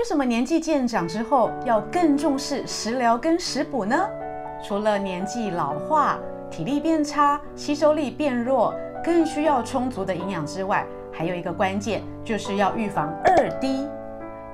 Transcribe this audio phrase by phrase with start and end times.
[0.00, 4.08] 为什么年纪渐长之后要更重视食疗跟食补呢？
[4.66, 6.18] 除了年纪老化、
[6.50, 8.74] 体力变差、吸收力变弱，
[9.04, 13.86] 更需要充足的营养之外，还有一个关键就是要预防二低。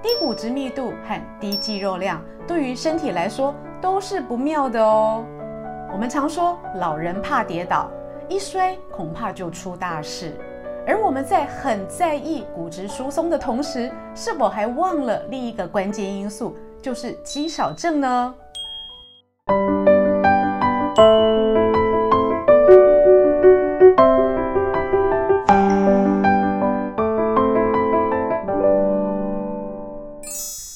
[0.00, 5.22] 低骨质密度和低肌肉量对于身体来说都是不妙的哦。
[5.92, 7.90] 我们常说老人怕跌倒，
[8.30, 10.34] 一摔恐怕就出大事。
[10.86, 18.34] 而我们在很在意骨质疏松的同时，是否还忘了另一个关键因素，就是肌少症呢？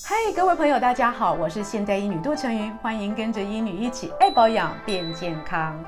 [0.02, 5.79] 嗨，各位朋友，大家好，我是现代医女杜成云，欢迎跟着医女一起爱保养变健康。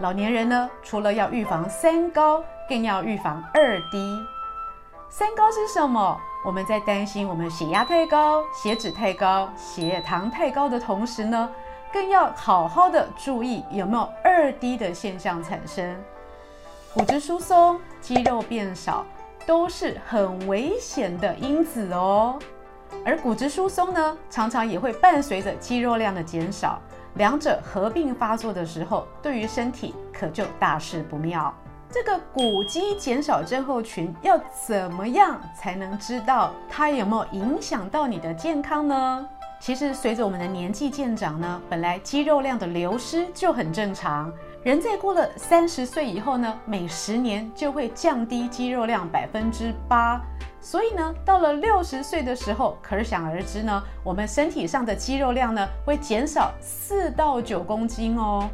[0.00, 4.26] 老年人呢，除了要预防三高，更要预防二低。
[5.08, 6.20] 三高是什么？
[6.44, 11.50] 我们在担心我们血压太高、血脂太高、血糖太高的同时呢，
[11.92, 15.96] 更要好好的注意有没有二低的现象产生。
[16.92, 19.04] 骨质疏松、肌肉变少，
[19.46, 22.38] 都是很危险的因子哦。
[23.04, 26.80] 而骨质疏松呢，常常也会伴随着肌肉量的减少。
[27.14, 31.52] 两者合并发作的时候，对于身体可就大事不妙。
[31.96, 39.26] 这个骨肌减少症候群要怎么样才能知道它有没有影响到你的健康呢？
[39.58, 44.30] 其实随着我们的年纪渐长呢，本来肌肉量的流失就很正常。
[44.62, 50.20] 人在过了三十岁以后呢，每十年就会降低肌肉量百分之八。
[50.60, 58.46] 所以呢，到了六十岁的时候，可想而知呢，我们身体上的肌肉量呢会减少四到九公斤哦。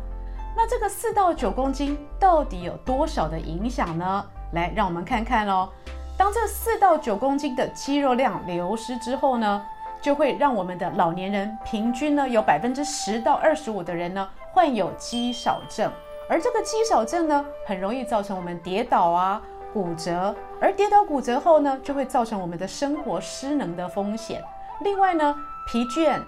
[0.55, 4.25] 那这个四到九公斤到底有多少的影响呢？
[4.53, 5.69] 来，让我们看看哦。
[6.17, 9.65] 当这四到九公斤的肌肉量流失之后呢，
[10.01, 15.91] 就会让我们的老年人平均呢有百分之十到二十五的人呢患有肌少症，
[16.29, 19.41] 而这个肌少症呢很容易造成我们跌倒啊。
[19.73, 24.45] 骨折，而跌倒骨折后呢，就会造成我们的生活失能的风险。
[24.83, 25.35] 另外呢，
[25.67, 26.21] 疲倦、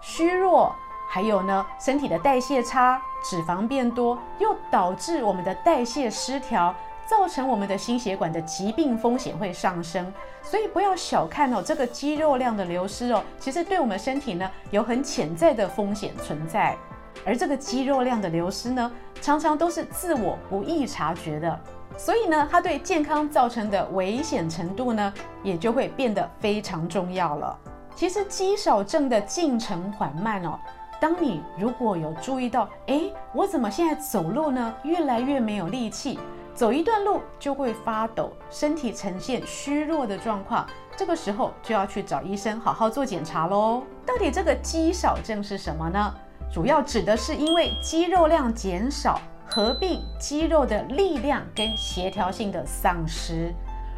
[0.00, 0.72] 虚弱，
[1.08, 6.74] 还有呢，身体的代谢差，脂肪变多，又导致我们的代谢失调，
[7.06, 10.12] 造成我们的心血管的疾病风险会上升。
[10.42, 16.76] 所以不要小看哦，这个肌肉量的流失哦，其实对我们身体呢有很潜在的风险存在。
[17.24, 18.90] 而这个肌肉量的流失呢，
[19.20, 21.60] 常常都是自我不易察觉的。
[21.96, 27.56] 所以呢，它对健康造成的危险程度呢，也就会变得非常重要了。
[27.94, 30.58] 其实肌少症的进程缓慢哦，
[31.00, 36.18] 当你如果有注意到，诶，我怎么现在走路呢，越来越没有力气，
[36.54, 40.66] 走一段路就会发抖，身体呈现虚弱的状况，
[40.96, 43.82] 这个时候就要去找医生好好做检查喽。
[44.06, 46.14] 到底这个肌少症是什么呢？
[46.52, 49.20] 主要指的是因为肌肉量减少。
[49.46, 53.54] 合并肌肉的力量跟协调性的丧失，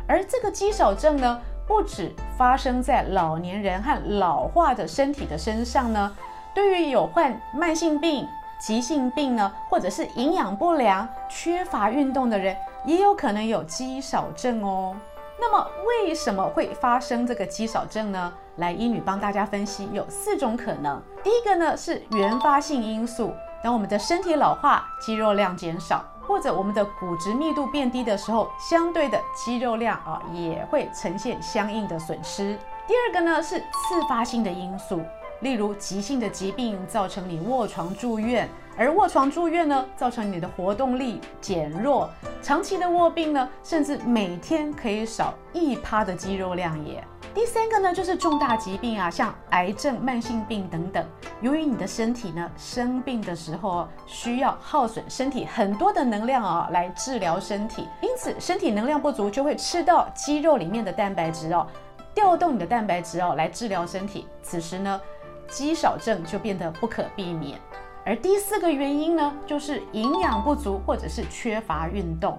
[0.07, 6.15] 而这个肌少症呢，不只发生在老年人和老化的身体的身上呢，
[6.57, 8.27] 对于有患慢性病、
[8.59, 12.57] 急性病呢，或者是营养不良、缺乏运动的人，
[12.87, 14.97] 也有可能有肌少症哦。
[15.39, 18.33] 那么为什么会发生这个肌少症呢？
[18.55, 20.99] 来，医女帮大家分析，有四种可能。
[21.23, 23.35] 第一个呢是原发性因素。
[23.63, 32.59] 当我们的身体老化，肌肉量减少，或者我们的骨质密度变低的时候，相对的肌肉量啊也会呈现相应的损失。
[32.87, 35.03] 第二个呢是次发性的因素，
[35.41, 42.09] 例如急性的疾病造成你卧床住院，而卧床住院呢造成你的活动力减弱，
[42.43, 47.03] 长期的卧病呢，甚至每天可以少一趴的肌肉量也。
[47.35, 51.05] 第三个呢，就是重大疾病啊，像癌症、慢性病等等。
[51.43, 61.67] 由于你的身体呢生病的时候需要耗损身体很多的能量啊来治疗身体，因此身体能量不足就会吃到肌肉里面的蛋白质哦，
[62.15, 64.27] 调动你的蛋白质哦来治疗身体。
[64.43, 64.99] 此时呢，
[65.49, 67.59] 肌少症就变得不可避免。
[68.05, 72.39] 而第四个原因呢，就是营养不足或者是缺乏运动。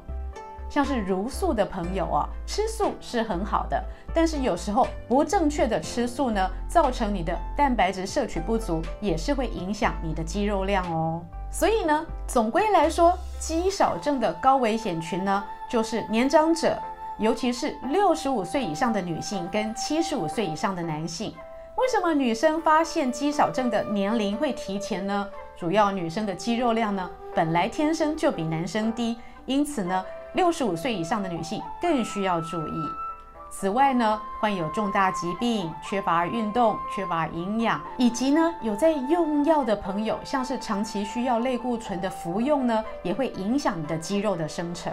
[0.70, 3.82] 像是茹素的朋友啊，吃素是很好的，
[4.14, 11.22] 但是有时候不正确的吃素呢，造成你的蛋白质摄取不足，也是会影响你的肌肉量哦。
[11.50, 16.78] 所以呢，总归来说，肌少症的高危险群呢，就是年长者，
[17.18, 21.34] 尤其是六十五岁以上的女性跟七十五岁以上的男性。
[21.78, 25.28] 为什么女生发现肌少症的年龄会提前呢？
[25.56, 29.16] 主要女生的肌肉量呢，本来天生就比男生低，
[29.46, 30.04] 因此呢。
[30.34, 32.74] 六十五岁以上的女性更需要注意。
[33.50, 44.92] 此外呢，患有重大疾病、缺乏运动、缺乏营养，以及呢有在用药的朋友，像是长期需要类固醇的服用呢，也会影响你的肌肉的生成。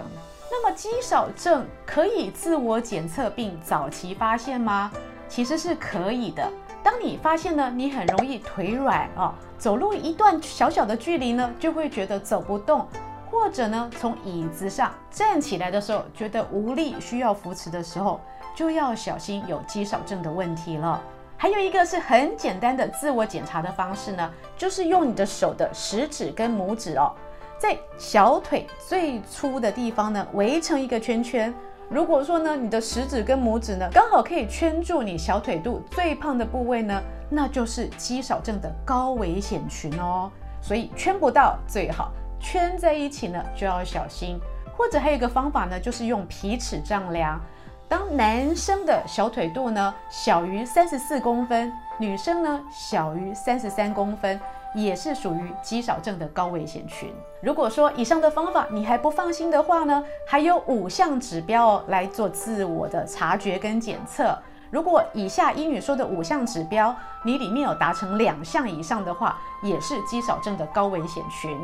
[0.51, 4.93] 那么肌少症可以自我检测并早期发现吗？
[5.29, 6.49] 其实是可以的。
[6.85, 12.87] 当你发现呢，你很容易腿软啊、哦，走路一段小小的距离呢，就会觉得走不动。
[13.31, 18.21] 或者呢，从椅子上站起来的时候觉得无力，需要扶持的时候，
[18.55, 21.03] 就要小心有肌少症的问题了。
[21.37, 27.11] 还有一个是很简单的自我检查的方式呢，就是用你的手的食指跟拇指哦，
[27.59, 31.53] 在小腿最粗的地方呢围成一个圈圈。
[31.89, 37.01] 如果说呢，你的食指跟拇指呢刚好可以圈住你小腿肚最胖的部位呢，
[37.31, 40.31] 那就是肌少症的高危险群哦。
[40.61, 42.11] 所以圈不到最好。
[42.41, 44.39] 圈在一起呢，就要小心。
[44.77, 47.41] 或者还有一个方法呢，就是用皮尺丈量。
[47.89, 54.41] 当男生的小腿肚呢小于三十四公分，女生呢小于三十三公分，
[54.75, 57.13] 也是属于肌少症的高危险群。
[57.41, 64.37] 如果说以上的方法你还不放心的话呢，还有五项指标来做自我的察觉跟检测。
[64.71, 66.95] 如果以下英语说的五项指标，
[67.25, 71.57] 你里面有达成两项以上的话，也是肌少症的高危险群。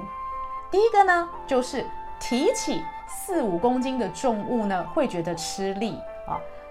[0.71, 1.85] 第一个呢，就是
[2.21, 5.99] 提起四五公斤的重物呢，会觉得吃力。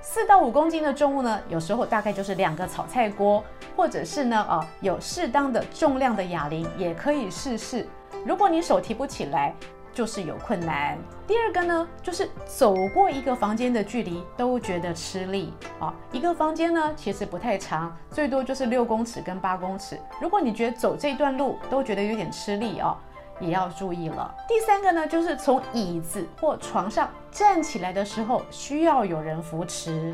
[0.01, 3.43] 四到五公斤的重物呢，有时候大概就是两个炒菜锅，
[3.75, 7.87] 或者是呢，啊，有适当的重量的哑铃也可以试试。
[8.25, 9.53] 如果你手提不起来，
[9.93, 10.97] 就是有困难。
[11.27, 15.93] 第二个呢，就是走过一个房间的距离都觉得吃力啊。
[16.11, 19.99] 一个房间呢，其实不太长，最多就是六公尺跟八公尺。
[20.21, 22.97] 如果你觉得走这段路都觉得有点吃力啊。
[23.39, 24.33] 也要注意了。
[24.47, 30.13] 第三个呢，就是从椅子或床上站起来的时候，需要有人扶持。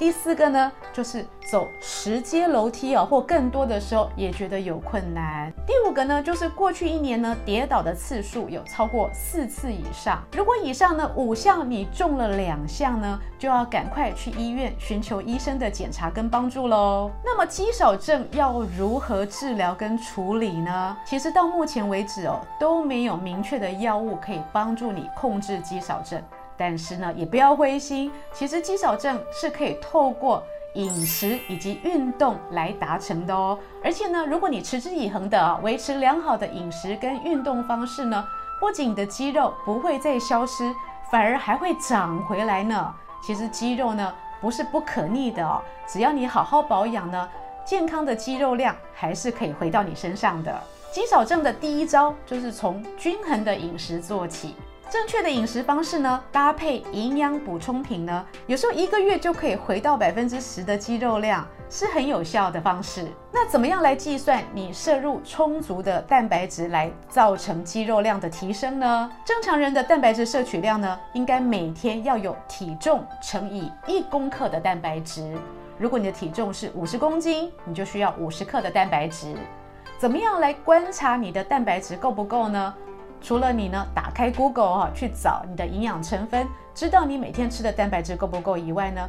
[0.00, 5.52] 第四个呢，就是走十阶楼梯哦，或更多的时候也觉得有困难。
[5.66, 10.22] 第五个呢，就是过去一年呢，跌倒的次数有超过四次以上。
[10.34, 17.10] 如果以上呢五项你中了两项呢，就要赶快去医院寻求医生的检查跟帮助喽。
[17.22, 20.96] 那么肌少症要如何治疗跟处理呢？
[21.04, 26.22] 其实到目前为止哦，都没有明确的药物可以帮助你控制肌少症。
[26.60, 28.12] 但是呢，也不要灰心。
[28.34, 33.58] 其实肌少症是可以透过饮食以及运动来达成的哦。
[33.82, 38.22] 而且呢，如果你持之以恒的维持良好的饮食跟运动方式呢，
[38.60, 40.70] 不仅你的肌肉不会再消失，
[41.10, 42.94] 反而还会长回来呢。
[43.22, 47.26] 其实肌肉呢不是不可逆的哦，只要你好好保养呢，
[47.64, 50.62] 健康的肌肉量还是可以回到你身上的。
[50.92, 54.56] 肌少症的第一招就是从均衡的饮食做起。
[54.90, 63.06] 正确的饮食方式呢，搭配营养补充品呢，有时候一个月就可以回到百分之十的肌肉量，是很有效的方式。
[63.30, 69.08] 那怎么样来计算你摄入充足的蛋白质来造成肌肉量的提升呢？
[69.24, 75.38] 正常人的蛋白质摄取量呢，应该每天要有体重乘以一公克的蛋白质。
[75.78, 79.36] 如果你的体重是五十公斤，你就需要五十克的蛋白质。
[80.00, 82.74] 怎么样来观察你的蛋白质够不够呢？
[83.22, 89.00] 除了你呢，打开 Google 哈，去找你的营养成分，知道你每天吃的蛋白质够不够以外呢，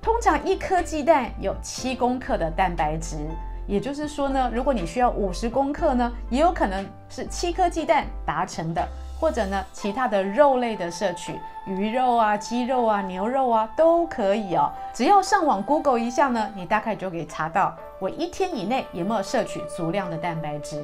[0.00, 3.18] 通常一颗鸡蛋有七公克的蛋白质，
[3.66, 8.82] 也就是说呢，如果你需要五十公克呢，也有可能是七颗鸡蛋达成的，
[9.20, 14.72] 或者呢，其他的肉类的摄取，鱼肉啊、鸡肉啊、牛肉啊都可以哦。
[14.94, 20.82] 只要上网 Google 一下呢，你大概就可以查到我一天以内有没有摄取足量的蛋白质。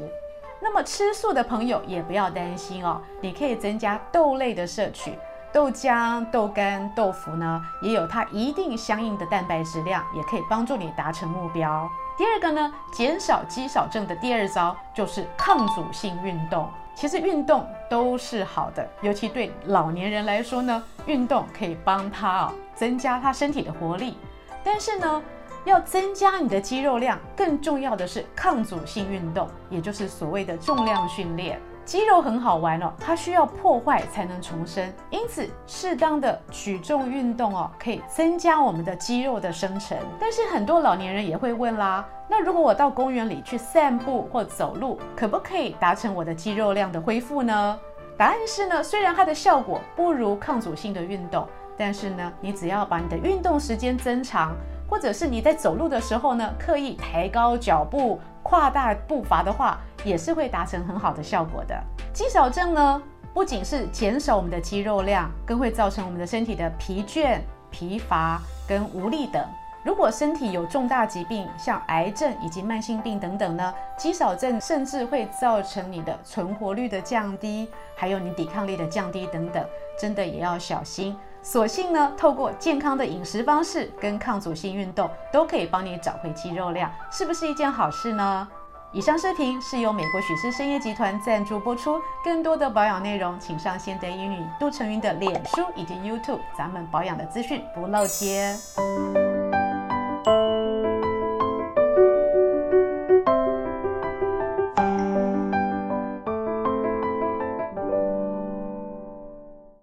[0.61, 5.19] 那么吃素的朋友也不要担心哦，你可以增加豆类的摄取，
[5.53, 11.89] 豆浆、豆干、豆腐呢，也有它一定相应的蛋白质量，也可以帮助你达成目标。
[12.19, 16.69] 第二个呢，减少肌少症的第二招就是抗阻性运动。
[16.95, 24.19] 其实运动都是好的，尤其对老年人来说呢，运动可以帮他、哦、增加他身体的活力。
[24.63, 25.23] 但是呢，
[25.65, 31.61] 要增加你的肌肉量，更重要的是抗阻性运动，也就是所谓的重量训练。
[31.85, 39.99] 肌肉很好玩哦，它需要破坏才能重生，因此适当的举重运动哦，可以增加我们的肌肉的生成。
[40.21, 47.79] 但是很多老年人也会问啦，那如果我到公园里去散步或走路，可不可以达成我的肌肉量的恢复呢？
[48.17, 54.55] 答案是呢，虽然它的效果不如抗阻性的运动，但是呢，你只要把你的运动时间增长。
[54.91, 61.81] 或者是你在走路的时候呢，刻意抬高脚步、跨大步伐的话，也是会达成很好的效果的。
[62.13, 63.01] 肌少症呢，
[63.33, 67.39] 不仅是减少我们的肌肉量，更会造成我们的身体的疲倦、
[67.71, 69.41] 疲乏跟无力等。
[69.83, 79.65] 如果身体有重大疾病，像癌症以及慢性病等等呢，肌少症甚至会造成你的存活率的降低，还有你抵抗力的降低等等，
[79.99, 81.17] 真的也要小心。
[81.43, 88.47] 所幸呢，透过健康的饮食方式跟抗阻性运动，都可以帮你找回肌肉量，是不是一件好事呢？
[88.93, 98.55] 以上视频是由美国许氏参业集团赞助播出，更多的保养内容，请上现代医女杜成云的脸书以及 YouTube，咱们保养的资讯不漏接。